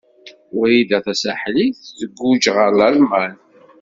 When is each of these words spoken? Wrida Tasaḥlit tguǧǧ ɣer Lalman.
Wrida 0.57 0.97
Tasaḥlit 1.05 1.77
tguǧǧ 1.99 2.43
ɣer 2.55 2.69
Lalman. 2.79 3.33